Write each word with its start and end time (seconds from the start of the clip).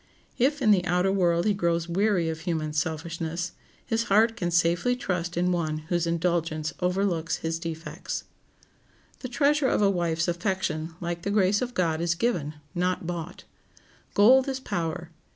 If 0.39 0.63
in 0.63 0.71
the 0.71 0.83
outer 0.87 1.11
world 1.11 1.45
he 1.45 1.53
grows 1.53 1.87
weary 1.87 2.27
of 2.27 2.39
human 2.39 2.73
selfishness, 2.73 3.51
his 3.85 4.05
heart 4.05 4.35
can 4.35 4.49
safely 4.49 4.95
trust 4.95 5.37
in 5.37 5.51
one 5.51 5.77
whose 5.93 6.07
indulgence 6.07 6.73
overlooks 6.79 7.35
his 7.45 7.59
defects. 7.59 8.23
The 9.19 9.29
treasure 9.29 9.67
of 9.67 9.83
a 9.83 9.91
wife's 9.91 10.27
affection, 10.27 10.95
like 11.01 11.21
the 11.21 11.29
grace 11.29 11.61
of 11.61 11.75
God, 11.75 12.01
is 12.01 12.15
given, 12.15 12.55
not 12.73 13.05
bought. 13.05 13.43
Gold 14.15 14.47
is 14.47 14.59
power. 14.59 15.11